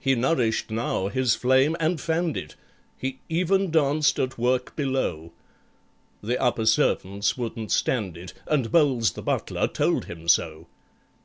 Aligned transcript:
He 0.00 0.16
nourished 0.16 0.72
now 0.72 1.06
his 1.06 1.36
flame 1.36 1.76
and 1.78 2.00
fanned 2.00 2.36
it, 2.36 2.56
He 2.98 3.20
even 3.28 3.70
danced 3.70 4.18
at 4.18 4.36
work 4.36 4.74
below. 4.74 5.32
The 6.24 6.42
upper 6.42 6.66
servants 6.66 7.38
wouldn't 7.38 7.70
stand 7.70 8.16
it, 8.16 8.32
And 8.48 8.72
BOWLES 8.72 9.12
the 9.12 9.22
butler 9.22 9.68
told 9.68 10.06
him 10.06 10.26
so. 10.26 10.66